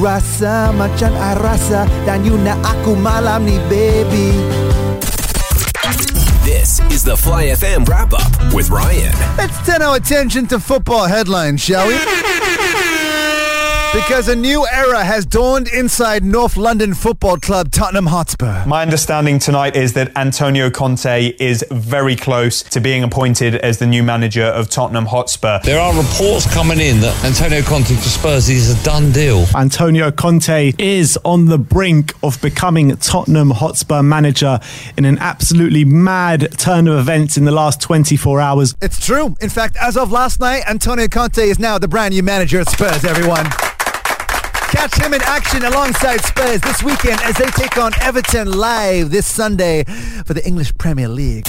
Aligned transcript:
Rasa 0.00 0.72
macam 0.72 1.12
I 1.12 1.36
rasa 1.36 1.84
Dan 2.08 2.24
you 2.24 2.40
nak 2.40 2.56
aku 2.64 2.96
malam 2.96 3.44
ni 3.44 3.60
baby 3.68 4.32
This 6.42 6.80
is 6.90 7.02
the 7.04 7.16
Fly 7.16 7.54
FM 7.54 7.86
wrap 7.86 8.14
up 8.14 8.30
with 8.54 8.70
Ryan. 8.70 9.14
Let's 9.38 9.54
turn 9.66 9.82
our 9.82 9.96
attention 9.96 10.46
to 10.50 10.58
football 10.58 11.06
headlines, 11.06 11.62
shall 11.62 11.86
we? 11.86 11.94
Because 13.94 14.28
a 14.28 14.36
new 14.36 14.66
era 14.66 15.04
has 15.04 15.26
dawned 15.26 15.68
inside 15.68 16.24
North 16.24 16.56
London 16.56 16.94
football 16.94 17.36
club 17.36 17.70
Tottenham 17.70 18.06
Hotspur. 18.06 18.64
My 18.66 18.80
understanding 18.80 19.38
tonight 19.38 19.76
is 19.76 19.92
that 19.92 20.16
Antonio 20.16 20.70
Conte 20.70 21.34
is 21.38 21.62
very 21.70 22.16
close 22.16 22.62
to 22.62 22.80
being 22.80 23.02
appointed 23.02 23.56
as 23.56 23.78
the 23.78 23.86
new 23.86 24.02
manager 24.02 24.44
of 24.44 24.70
Tottenham 24.70 25.04
Hotspur. 25.04 25.60
There 25.64 25.78
are 25.78 25.94
reports 25.94 26.50
coming 26.50 26.80
in 26.80 27.00
that 27.00 27.22
Antonio 27.22 27.60
Conte 27.60 27.94
to 27.94 28.08
Spurs 28.08 28.48
is 28.48 28.70
a 28.70 28.82
done 28.82 29.12
deal. 29.12 29.44
Antonio 29.54 30.10
Conte 30.10 30.72
is 30.78 31.18
on 31.22 31.46
the 31.46 31.58
brink 31.58 32.14
of 32.22 32.40
becoming 32.40 32.96
Tottenham 32.96 33.50
Hotspur 33.50 34.02
manager 34.02 34.58
in 34.96 35.04
an 35.04 35.18
absolutely 35.18 35.84
mad 35.84 36.50
turn 36.56 36.88
of 36.88 36.98
events 36.98 37.36
in 37.36 37.44
the 37.44 37.52
last 37.52 37.82
24 37.82 38.40
hours. 38.40 38.74
It's 38.80 39.04
true. 39.04 39.36
In 39.42 39.50
fact, 39.50 39.76
as 39.76 39.98
of 39.98 40.10
last 40.10 40.40
night, 40.40 40.62
Antonio 40.66 41.08
Conte 41.08 41.46
is 41.46 41.58
now 41.58 41.76
the 41.76 41.88
brand 41.88 42.14
new 42.14 42.22
manager 42.22 42.58
at 42.58 42.70
Spurs, 42.70 43.04
everyone. 43.04 43.46
Catch 44.72 44.96
him 44.96 45.14
in 45.14 45.22
action 45.22 45.64
alongside 45.64 46.22
Spurs 46.22 46.60
this 46.62 46.82
weekend 46.82 47.20
as 47.20 47.36
they 47.36 47.46
take 47.46 47.76
on 47.76 47.92
Everton 48.00 48.50
live 48.50 49.10
this 49.10 49.26
Sunday 49.26 49.84
for 50.24 50.34
the 50.34 50.44
English 50.46 50.76
Premier 50.78 51.08
League. 51.08 51.46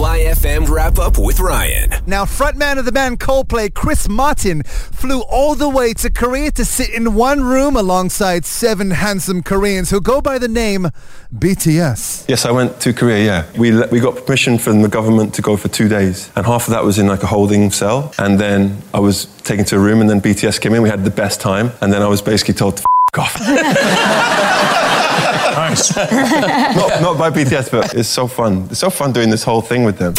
Fly 0.00 0.24
FM 0.24 0.66
wrap 0.66 0.98
up 0.98 1.18
with 1.18 1.40
Ryan. 1.40 1.90
Now, 2.06 2.24
frontman 2.24 2.78
of 2.78 2.86
the 2.86 2.90
band 2.90 3.20
Coldplay, 3.20 3.74
Chris 3.74 4.08
Martin, 4.08 4.62
flew 4.62 5.20
all 5.28 5.54
the 5.54 5.68
way 5.68 5.92
to 5.92 6.08
Korea 6.08 6.50
to 6.52 6.64
sit 6.64 6.88
in 6.88 7.14
one 7.14 7.44
room 7.44 7.76
alongside 7.76 8.46
seven 8.46 8.92
handsome 8.92 9.42
Koreans 9.42 9.90
who 9.90 10.00
go 10.00 10.22
by 10.22 10.38
the 10.38 10.48
name 10.48 10.88
BTS. 11.34 12.24
Yes, 12.30 12.46
I 12.46 12.50
went 12.50 12.80
to 12.80 12.94
Korea, 12.94 13.22
yeah. 13.22 13.58
We, 13.58 13.72
le- 13.72 13.88
we 13.88 14.00
got 14.00 14.24
permission 14.24 14.56
from 14.56 14.80
the 14.80 14.88
government 14.88 15.34
to 15.34 15.42
go 15.42 15.58
for 15.58 15.68
two 15.68 15.86
days. 15.86 16.30
And 16.34 16.46
half 16.46 16.66
of 16.66 16.70
that 16.70 16.82
was 16.82 16.98
in 16.98 17.06
like 17.06 17.22
a 17.22 17.26
holding 17.26 17.70
cell. 17.70 18.14
And 18.18 18.40
then 18.40 18.80
I 18.94 19.00
was 19.00 19.26
taken 19.42 19.66
to 19.66 19.76
a 19.76 19.80
room 19.80 20.00
and 20.00 20.08
then 20.08 20.22
BTS 20.22 20.62
came 20.62 20.72
in. 20.72 20.80
We 20.80 20.88
had 20.88 21.04
the 21.04 21.10
best 21.10 21.42
time. 21.42 21.72
And 21.82 21.92
then 21.92 22.00
I 22.00 22.08
was 22.08 22.22
basically 22.22 22.54
told 22.54 22.78
to 22.78 22.84
f- 23.18 23.18
off. 23.18 23.40
not, 26.76 27.00
not 27.02 27.18
by 27.18 27.30
BTS, 27.30 27.70
but 27.70 27.94
it's 27.94 28.08
so 28.08 28.26
fun. 28.26 28.66
It's 28.70 28.80
so 28.80 28.90
fun 28.90 29.12
doing 29.12 29.30
this 29.30 29.42
whole 29.44 29.62
thing 29.62 29.84
with 29.84 29.98
them. 29.98 30.14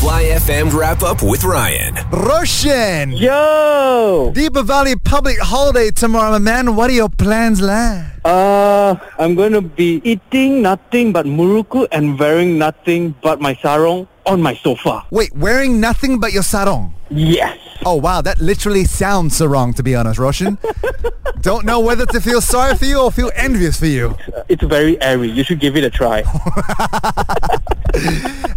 Fly 0.00 0.24
FM 0.24 0.72
wrap 0.72 1.02
up 1.02 1.22
with 1.22 1.44
Ryan. 1.44 1.94
Roshan! 2.10 3.12
Yo! 3.12 4.32
Deepavali 4.34 5.02
public 5.04 5.38
holiday 5.38 5.90
tomorrow, 5.90 6.30
my 6.32 6.38
man. 6.38 6.74
What 6.74 6.90
are 6.90 6.94
your 6.94 7.10
plans, 7.10 7.60
lad? 7.60 8.10
Uh, 8.24 8.96
I'm 9.18 9.34
going 9.34 9.52
to 9.52 9.60
be 9.60 10.00
eating 10.04 10.62
nothing 10.62 11.12
but 11.12 11.26
muruku 11.26 11.86
and 11.92 12.18
wearing 12.18 12.56
nothing 12.58 13.14
but 13.22 13.40
my 13.40 13.54
sarong 13.56 14.08
on 14.24 14.40
my 14.40 14.54
sofa. 14.54 15.04
Wait, 15.10 15.34
wearing 15.36 15.80
nothing 15.80 16.18
but 16.18 16.32
your 16.32 16.42
sarong? 16.42 16.94
Yes. 17.10 17.58
Oh 17.84 17.94
wow, 17.96 18.20
that 18.20 18.40
literally 18.40 18.84
sounds 18.84 19.36
so 19.36 19.46
wrong 19.46 19.72
to 19.74 19.82
be 19.82 19.94
honest, 19.94 20.18
Roshan. 20.18 20.58
Don't 21.40 21.64
know 21.64 21.80
whether 21.80 22.04
to 22.06 22.20
feel 22.20 22.42
sorry 22.42 22.76
for 22.76 22.84
you 22.84 23.00
or 23.00 23.10
feel 23.10 23.30
envious 23.34 23.78
for 23.78 23.86
you. 23.86 24.16
It's 24.48 24.62
very 24.62 25.00
airy. 25.00 25.30
You 25.30 25.42
should 25.42 25.58
give 25.58 25.74
it 25.76 25.84
a 25.84 25.90
try. 25.90 26.18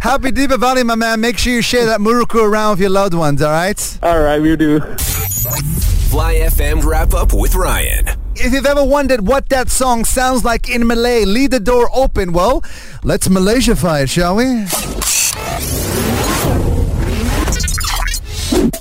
Happy 0.00 0.30
Deepavali, 0.30 0.84
my 0.84 0.94
man. 0.94 1.20
Make 1.20 1.38
sure 1.38 1.54
you 1.54 1.62
share 1.62 1.86
that 1.86 2.00
muruku 2.00 2.42
around 2.46 2.72
with 2.72 2.80
your 2.80 2.90
loved 2.90 3.14
ones, 3.14 3.40
alright? 3.40 3.98
All 4.02 4.20
right, 4.20 4.38
we'll 4.38 4.56
do. 4.56 4.80
Fly 4.80 6.34
FM 6.34 6.84
wrap 6.84 7.14
up 7.14 7.32
with 7.32 7.54
Ryan. 7.54 8.08
If 8.36 8.52
you've 8.52 8.66
ever 8.66 8.84
wondered 8.84 9.26
what 9.26 9.48
that 9.48 9.70
song 9.70 10.04
sounds 10.04 10.44
like 10.44 10.68
in 10.68 10.86
Malay, 10.86 11.24
leave 11.24 11.50
the 11.50 11.60
door 11.60 11.88
open. 11.94 12.32
Well, 12.32 12.62
let's 13.02 13.28
Malaysiafy 13.28 14.02
it, 14.02 14.10
shall 14.10 14.36
we? 14.36 15.83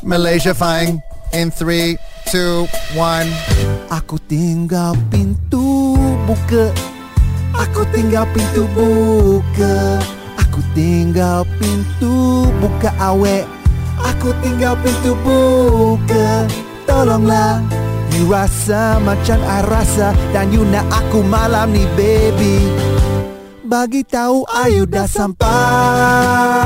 Malaysiafying 0.04 1.02
in 1.34 1.52
three, 1.52 1.98
two, 2.30 2.68
one. 2.96 3.28
Aku 3.90 4.20
tinggal 4.30 4.96
pintu 5.10 5.96
buka. 6.28 6.72
Aku 7.54 7.86
tinggal 7.94 8.26
pintu 8.34 8.66
buka. 8.74 10.02
Aku 10.42 10.60
tinggal 10.74 11.46
pintu 11.62 12.48
buka 12.58 12.90
awek. 13.02 13.46
Aku 14.02 14.34
tinggal 14.42 14.74
pintu 14.82 15.14
buka. 15.22 16.48
Tolonglah. 16.90 17.62
You 18.14 18.30
rasa 18.30 19.02
macam 19.02 19.42
I 19.42 19.66
rasa 19.66 20.14
dan 20.30 20.54
you 20.54 20.62
nak 20.70 20.86
aku 20.94 21.26
malam 21.26 21.74
ni 21.74 21.82
baby. 21.98 22.70
Bagi 23.66 24.06
tahu 24.06 24.46
ayu 24.54 24.86
dah 24.86 25.10
sampai. 25.10 26.63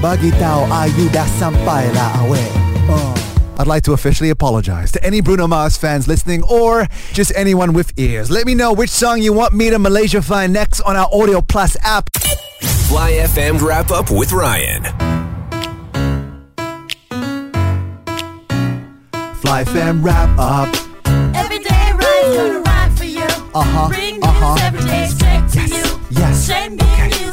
Bagi 0.00 0.32
tahu 0.40 0.64
ayu 0.72 1.12
dah 1.12 1.28
sampai 1.36 1.92
lah 1.92 2.24
awek. 2.24 2.48
Oh. 2.88 3.12
I'd 3.60 3.68
like 3.68 3.84
to 3.84 3.92
officially 3.92 4.32
apologize 4.32 4.88
to 4.96 5.04
any 5.04 5.20
Bruno 5.20 5.44
Mars 5.44 5.76
fans 5.76 6.08
listening 6.08 6.40
or 6.48 6.88
just 7.12 7.30
anyone 7.36 7.76
with 7.76 7.92
ears. 8.00 8.32
Let 8.32 8.48
me 8.48 8.56
know 8.56 8.72
which 8.72 8.88
song 8.88 9.20
you 9.20 9.36
want 9.36 9.52
me 9.52 9.68
to 9.68 9.78
Malaysia 9.78 10.24
find 10.24 10.56
next 10.56 10.80
on 10.88 10.96
our 10.96 11.04
Audio 11.12 11.44
Plus 11.44 11.76
app. 11.84 12.08
Fly 12.88 13.20
FM 13.28 13.60
wrap 13.60 13.92
up 13.92 14.08
with 14.08 14.32
Ryan. 14.32 14.88
Fly 19.44 19.68
FM 19.68 20.00
wrap 20.00 20.32
up. 20.40 20.72
Every 21.36 21.60
day 21.60 21.92
Ryan's 21.92 22.36
gonna 22.40 22.60
ride 22.64 22.92
for 22.96 23.04
you. 23.04 23.28
Uh-huh, 23.52 23.92
Bring 23.92 24.16
uh-huh. 24.24 24.64
every 24.64 24.80
day 24.88 25.04
straight 25.12 25.44
to 25.52 25.62
you. 25.68 25.84
yes, 26.08 26.48
Same 26.48 26.80
news 26.80 26.90
once 26.90 27.29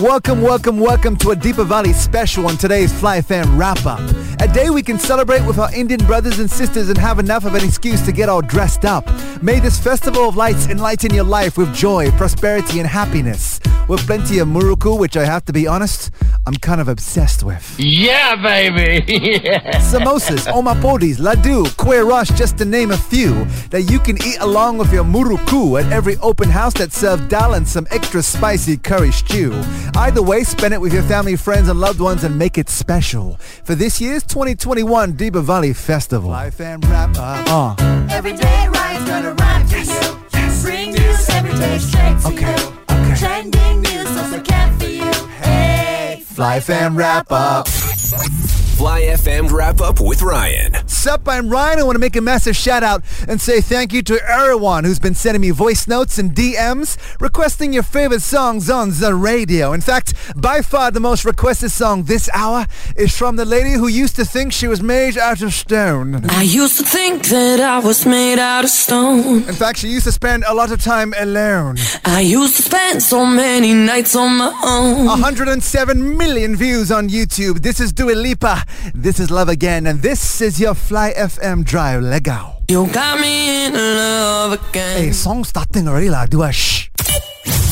Welcome, 0.00 0.42
welcome, 0.42 0.78
welcome 0.78 1.16
to 1.16 1.32
a 1.32 1.34
Deepavali 1.34 1.92
special 1.92 2.46
on 2.46 2.56
today's 2.56 2.92
Fly 2.92 3.20
FM 3.20 3.58
wrap 3.58 3.84
up. 3.84 3.98
A 4.40 4.46
day 4.46 4.70
we 4.70 4.80
can 4.80 4.96
celebrate 4.96 5.44
with 5.44 5.58
our 5.58 5.74
Indian 5.74 5.98
brothers 6.06 6.38
and 6.38 6.48
sisters 6.48 6.88
and 6.88 6.96
have 6.96 7.18
enough 7.18 7.44
of 7.44 7.56
an 7.56 7.64
excuse 7.64 8.00
to 8.02 8.12
get 8.12 8.28
all 8.28 8.40
dressed 8.40 8.84
up. 8.84 9.04
May 9.42 9.58
this 9.58 9.76
festival 9.76 10.28
of 10.28 10.36
lights 10.36 10.68
enlighten 10.68 11.12
your 11.12 11.24
life 11.24 11.58
with 11.58 11.74
joy, 11.74 12.12
prosperity, 12.12 12.78
and 12.78 12.88
happiness. 12.88 13.58
With 13.88 14.00
plenty 14.06 14.38
of 14.38 14.48
muruku, 14.48 14.98
which 14.98 15.16
I 15.16 15.24
have 15.24 15.46
to 15.46 15.52
be 15.52 15.66
honest, 15.66 16.10
I'm 16.46 16.54
kind 16.56 16.78
of 16.80 16.88
obsessed 16.88 17.42
with. 17.42 17.74
Yeah, 17.78 18.36
baby! 18.36 19.00
Samosas, 19.90 20.46
omapodis, 20.46 21.16
ladu, 21.18 21.64
kueh 21.76 22.06
rush, 22.06 22.28
just 22.30 22.58
to 22.58 22.66
name 22.66 22.90
a 22.90 22.98
few, 22.98 23.46
that 23.70 23.82
you 23.90 23.98
can 23.98 24.16
eat 24.26 24.36
along 24.40 24.76
with 24.76 24.92
your 24.92 25.04
muruku 25.04 25.82
at 25.82 25.90
every 25.90 26.16
open 26.18 26.50
house 26.50 26.74
that 26.74 26.92
serves 26.92 27.26
dal 27.28 27.54
and 27.54 27.66
some 27.66 27.86
extra 27.90 28.22
spicy 28.22 28.76
curry 28.76 29.10
stew. 29.10 29.52
Either 29.96 30.22
way, 30.22 30.44
spend 30.44 30.74
it 30.74 30.80
with 30.80 30.92
your 30.92 31.02
family, 31.04 31.34
friends, 31.34 31.68
and 31.68 31.80
loved 31.80 32.00
ones 32.00 32.24
and 32.24 32.36
make 32.38 32.58
it 32.58 32.68
special. 32.68 33.38
For 33.64 33.74
this 33.74 34.00
year's 34.02 34.22
2021 34.24 35.14
Deepavali 35.14 35.74
Festival. 35.74 36.28
Life 36.28 36.60
and 36.60 36.84
wrap 36.86 37.16
up. 37.16 37.46
Uh. 37.48 38.06
Every 38.10 38.34
day 38.34 38.68
Ryan's 38.68 39.08
gonna 39.08 39.32
ride 39.32 39.66
for 39.70 39.78
you. 39.78 40.18
Bring 40.62 40.90
news 40.92 41.28
every 41.30 41.52
day 41.52 41.78
straight 41.78 42.18
to 42.20 42.28
Okay, 42.28 42.62
you. 42.62 42.77
Okay. 43.22 43.50
Trending 43.50 43.80
news 43.82 44.06
once 44.16 44.32
again 44.32 44.78
for 44.78 44.86
you. 44.86 45.12
Hey, 45.42 46.24
Life 46.36 46.70
and 46.70 46.96
wrap 46.96 47.30
up. 47.30 47.68
Fly 47.68 49.02
FM 49.02 49.50
wrap 49.52 49.80
up 49.80 50.00
with 50.00 50.22
Ryan. 50.22 50.72
Sup, 50.98 51.28
I'm 51.28 51.48
Ryan. 51.48 51.78
I 51.78 51.84
want 51.84 51.94
to 51.94 52.00
make 52.00 52.16
a 52.16 52.20
massive 52.20 52.56
shout 52.56 52.82
out 52.82 53.04
and 53.28 53.40
say 53.40 53.60
thank 53.60 53.92
you 53.92 54.02
to 54.02 54.18
everyone 54.28 54.82
who's 54.82 54.98
been 54.98 55.14
sending 55.14 55.40
me 55.42 55.50
voice 55.50 55.86
notes 55.86 56.18
and 56.18 56.32
DMs 56.32 56.98
requesting 57.20 57.72
your 57.72 57.84
favorite 57.84 58.20
songs 58.20 58.68
on 58.68 58.90
the 58.90 59.14
radio. 59.14 59.72
In 59.72 59.80
fact, 59.80 60.12
by 60.34 60.60
far 60.60 60.90
the 60.90 60.98
most 60.98 61.24
requested 61.24 61.70
song 61.70 62.02
this 62.02 62.28
hour 62.34 62.66
is 62.96 63.16
from 63.16 63.36
the 63.36 63.44
lady 63.44 63.74
who 63.74 63.86
used 63.86 64.16
to 64.16 64.24
think 64.24 64.52
she 64.52 64.66
was 64.66 64.82
made 64.82 65.16
out 65.16 65.40
of 65.40 65.52
stone. 65.52 66.28
I 66.30 66.42
used 66.42 66.78
to 66.78 66.84
think 66.84 67.26
that 67.26 67.60
I 67.60 67.78
was 67.78 68.04
made 68.04 68.40
out 68.40 68.64
of 68.64 68.70
stone. 68.70 69.44
In 69.44 69.54
fact, 69.54 69.78
she 69.78 69.88
used 69.88 70.06
to 70.06 70.12
spend 70.12 70.42
a 70.48 70.52
lot 70.52 70.72
of 70.72 70.82
time 70.82 71.14
alone. 71.16 71.76
I 72.04 72.22
used 72.22 72.56
to 72.56 72.62
spend 72.62 73.04
so 73.04 73.24
many 73.24 73.72
nights 73.72 74.16
on 74.16 74.36
my 74.36 74.52
own. 74.64 75.06
107 75.06 76.16
million 76.18 76.56
views 76.56 76.90
on 76.90 77.08
YouTube. 77.08 77.62
This 77.62 77.78
is 77.78 77.92
Dua 77.92 78.16
Lipa. 78.16 78.64
This 78.94 79.20
is 79.20 79.30
Love 79.30 79.48
Again. 79.48 79.86
And 79.86 80.02
this 80.02 80.40
is 80.40 80.58
your 80.58 80.74
Fly 80.88 81.12
FM 81.12 81.66
Drive. 81.66 82.02
Legal. 82.02 82.62
You 82.66 82.86
got 82.86 83.20
me 83.20 83.66
in 83.66 83.74
love 83.74 84.52
again. 84.52 84.96
Hey, 84.96 85.12
song 85.12 85.44
starting 85.44 85.86
already 85.86 86.08
lah. 86.08 86.24
Do 86.24 86.42
a 86.42 86.50
shh. 86.50 86.88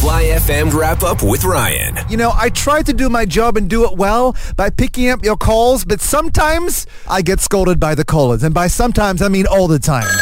Fly 0.03 0.37
FM 0.37 0.71
wrap 0.75 1.03
up 1.03 1.23
with 1.23 1.43
Ryan. 1.43 1.97
You 2.11 2.19
know, 2.19 2.33
I 2.35 2.51
try 2.51 2.83
to 2.83 2.93
do 2.93 3.09
my 3.09 3.25
job 3.25 3.57
and 3.57 3.71
do 3.71 3.87
it 3.87 3.97
well 3.97 4.37
by 4.55 4.69
picking 4.69 5.09
up 5.09 5.25
your 5.25 5.39
calls, 5.39 5.83
but 5.83 6.03
sometimes 6.03 6.87
I 7.09 7.23
get 7.23 7.41
scolded 7.41 7.81
by 7.81 7.95
the 7.95 8.05
callers. 8.05 8.43
And 8.43 8.55
by 8.55 8.67
sometimes, 8.67 9.23
I 9.23 9.29
mean 9.29 9.47
all 9.47 9.67
the 9.67 9.79
time. 9.79 10.13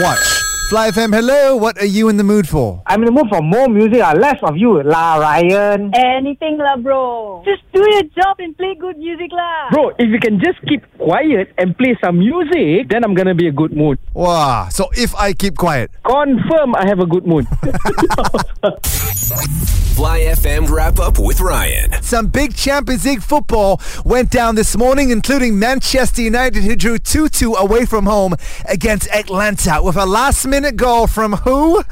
Watch. 0.00 0.53
Fly 0.70 0.90
FM, 0.90 1.14
hello. 1.14 1.56
What 1.56 1.78
are 1.78 1.84
you 1.84 2.08
in 2.08 2.16
the 2.16 2.24
mood 2.24 2.48
for? 2.48 2.82
I'm 2.86 3.00
in 3.02 3.06
the 3.06 3.12
mood 3.12 3.26
for 3.28 3.42
more 3.42 3.68
music, 3.68 4.00
uh, 4.00 4.14
less 4.16 4.38
of 4.42 4.56
you, 4.56 4.82
La 4.82 5.16
Ryan. 5.16 5.92
Anything 5.94 6.56
lah, 6.56 6.76
bro. 6.78 7.42
Just 7.44 7.62
do 7.74 7.80
your 7.92 8.02
job 8.16 8.36
and 8.38 8.56
play 8.56 8.74
good 8.80 8.96
music 8.96 9.30
lah. 9.30 9.68
Bro, 9.70 9.90
if 9.98 10.08
you 10.08 10.18
can 10.18 10.40
just 10.40 10.58
keep 10.66 10.82
quiet 10.96 11.52
and 11.58 11.76
play 11.76 11.94
some 12.02 12.18
music, 12.18 12.88
then 12.88 13.04
I'm 13.04 13.14
gonna 13.14 13.34
be 13.34 13.46
a 13.46 13.52
good 13.52 13.76
mood. 13.76 13.98
Wow. 14.14 14.68
So 14.70 14.88
if 14.96 15.14
I 15.14 15.34
keep 15.34 15.56
quiet, 15.58 15.90
Confirm 16.02 16.74
I 16.76 16.86
have 16.88 16.98
a 16.98 17.06
good 17.06 17.26
mood. 17.26 17.46
Fly 19.94 20.20
FM 20.34 20.68
wrap 20.70 20.98
up 20.98 21.20
with 21.20 21.40
Ryan. 21.40 21.92
some 22.02 22.26
big 22.26 22.56
Champions 22.56 23.04
League 23.04 23.22
football 23.22 23.80
went 24.04 24.28
down 24.30 24.56
this 24.56 24.76
morning, 24.76 25.10
including 25.10 25.56
Manchester 25.58 26.22
United, 26.22 26.64
who 26.64 26.74
drew 26.74 26.98
2 26.98 27.28
2 27.28 27.54
away 27.54 27.84
from 27.84 28.06
home 28.06 28.34
against 28.68 29.06
Atalanta 29.10 29.80
with 29.82 29.94
a 29.96 30.04
last 30.06 30.46
minute 30.46 30.53
goal 30.62 31.06
from 31.08 31.32
who? 31.32 31.82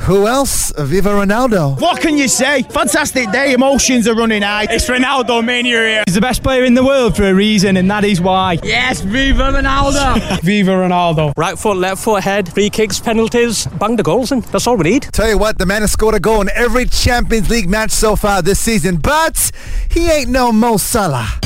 Who 0.00 0.26
else? 0.26 0.72
Viva 0.78 1.10
Ronaldo. 1.10 1.80
What 1.80 2.00
can 2.00 2.16
you 2.16 2.28
say? 2.28 2.62
Fantastic 2.62 3.30
day. 3.30 3.52
Emotions 3.52 4.06
are 4.06 4.14
running 4.14 4.42
high. 4.42 4.66
It's 4.70 4.88
Ronaldo 4.88 5.44
mania 5.44 5.78
here. 5.78 6.02
He's 6.06 6.14
the 6.14 6.20
best 6.20 6.42
player 6.42 6.64
in 6.64 6.74
the 6.74 6.84
world 6.84 7.16
for 7.16 7.24
a 7.24 7.34
reason, 7.34 7.76
and 7.76 7.90
that 7.90 8.04
is 8.04 8.20
why. 8.20 8.58
Yes, 8.62 9.00
Viva 9.00 9.44
Ronaldo. 9.52 10.40
Viva 10.42 10.70
Ronaldo. 10.72 11.32
Right 11.36 11.58
foot, 11.58 11.76
left 11.76 12.02
foot, 12.02 12.22
head, 12.22 12.52
free 12.52 12.70
kicks, 12.70 13.00
penalties, 13.00 13.66
bang 13.66 13.96
the 13.96 14.02
goals, 14.02 14.32
and 14.32 14.42
that's 14.44 14.66
all 14.66 14.76
we 14.76 14.84
need. 14.84 15.02
Tell 15.12 15.28
you 15.28 15.38
what, 15.38 15.58
the 15.58 15.66
man 15.66 15.82
has 15.82 15.92
scored 15.92 16.14
a 16.14 16.20
goal 16.20 16.40
in 16.40 16.50
every 16.54 16.86
Champions 16.86 17.50
League 17.50 17.68
match 17.68 17.90
so 17.90 18.16
far 18.16 18.42
this 18.42 18.60
season, 18.60 18.96
but 18.96 19.50
he 19.90 20.10
ain't 20.10 20.30
no 20.30 20.52
Mo 20.52 20.76
Salah. 20.76 21.40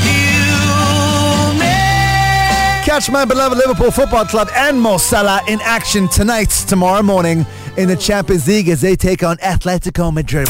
Catch 2.85 3.11
my 3.11 3.25
beloved 3.25 3.57
Liverpool 3.59 3.91
Football 3.91 4.25
Club 4.25 4.49
and 4.55 4.81
Mo 4.81 4.97
Salah 4.97 5.43
in 5.47 5.61
action 5.61 6.09
tonight, 6.09 6.49
tomorrow 6.67 7.03
morning 7.03 7.47
in 7.77 7.89
the 7.89 7.97
Champions 7.97 8.49
League 8.49 8.69
as 8.69 8.81
they 8.81 8.97
take 8.97 9.23
on 9.23 9.37
Atletico 9.39 10.13
Madrid. 10.13 10.49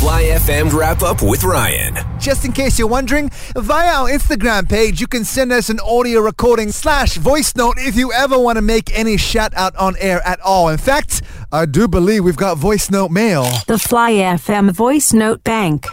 Fly 0.00 0.22
FM 0.22 0.72
wrap 0.72 1.02
up 1.02 1.22
with 1.22 1.44
Ryan. 1.44 1.96
Just 2.18 2.44
in 2.46 2.52
case 2.52 2.78
you're 2.78 2.88
wondering, 2.88 3.30
via 3.54 3.92
our 3.92 4.08
Instagram 4.08 4.68
page, 4.68 5.00
you 5.00 5.06
can 5.06 5.22
send 5.24 5.52
us 5.52 5.68
an 5.68 5.78
audio 5.80 6.20
recording 6.20 6.72
slash 6.72 7.16
voice 7.18 7.54
note 7.54 7.74
if 7.78 7.94
you 7.94 8.10
ever 8.12 8.38
want 8.38 8.56
to 8.56 8.62
make 8.62 8.96
any 8.98 9.16
shout 9.18 9.52
out 9.54 9.76
on 9.76 9.94
air 9.98 10.26
at 10.26 10.40
all. 10.40 10.70
In 10.70 10.78
fact, 10.78 11.22
I 11.52 11.66
do 11.66 11.86
believe 11.86 12.24
we've 12.24 12.36
got 12.36 12.56
voice 12.56 12.90
note 12.90 13.10
mail. 13.10 13.44
The 13.66 13.78
Fly 13.78 14.12
FM 14.12 14.72
voice 14.72 15.12
note 15.12 15.44
bank. 15.44 15.86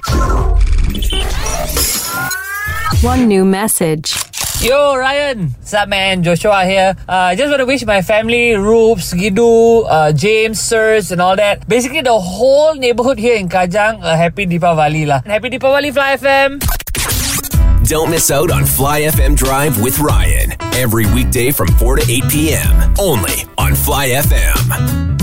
One 3.03 3.27
new 3.27 3.45
message. 3.45 4.26
Yo, 4.59 4.95
Ryan. 4.95 5.49
What's 5.49 5.73
up, 5.75 5.87
man? 5.87 6.23
Joshua 6.23 6.65
here. 6.65 6.95
Uh, 7.07 7.35
just 7.35 7.49
want 7.49 7.59
to 7.59 7.65
wish 7.65 7.85
my 7.85 8.01
family, 8.01 8.57
Roops, 8.57 9.13
Gidu, 9.13 9.85
uh, 9.87 10.11
James, 10.11 10.59
Sirs, 10.59 11.11
and 11.11 11.21
all 11.21 11.35
that. 11.35 11.67
Basically, 11.69 12.01
the 12.01 12.17
whole 12.17 12.73
neighborhood 12.73 13.19
here 13.19 13.35
in 13.35 13.49
Kajang, 13.49 14.01
a 14.01 14.17
happy 14.17 14.47
Deepavali 14.47 15.05
lah. 15.05 15.21
Happy 15.21 15.51
Deepavali, 15.51 15.93
Fly 15.93 16.17
FM. 16.17 17.87
Don't 17.87 18.09
miss 18.09 18.31
out 18.31 18.49
on 18.49 18.65
Fly 18.65 19.01
FM 19.01 19.37
Drive 19.37 19.79
with 19.79 19.99
Ryan. 19.99 20.53
Every 20.73 21.05
weekday 21.13 21.51
from 21.51 21.67
4 21.77 21.97
to 21.97 22.11
8 22.11 22.23
p.m. 22.27 22.93
Only 22.99 23.45
on 23.59 23.75
Fly 23.75 24.09
FM. 24.09 25.16